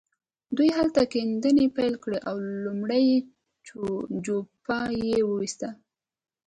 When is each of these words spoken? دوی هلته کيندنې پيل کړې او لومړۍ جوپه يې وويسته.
دوی 0.57 0.69
هلته 0.77 1.01
کيندنې 1.13 1.65
پيل 1.77 1.93
کړې 2.03 2.19
او 2.29 2.35
لومړۍ 2.63 3.07
جوپه 4.25 4.77
يې 5.09 5.19
وويسته. 5.29 5.69